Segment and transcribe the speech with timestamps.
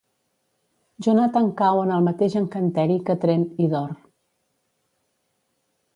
[1.07, 3.95] Jonathan cau en el mateix encanteri que Trent i Dor.